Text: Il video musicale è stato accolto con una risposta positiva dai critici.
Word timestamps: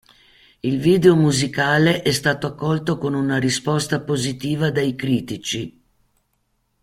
Il 0.63 0.79
video 0.79 1.15
musicale 1.15 2.01
è 2.01 2.11
stato 2.11 2.47
accolto 2.47 2.97
con 2.97 3.13
una 3.13 3.37
risposta 3.37 4.01
positiva 4.01 4.71
dai 4.71 4.95
critici. 4.95 5.79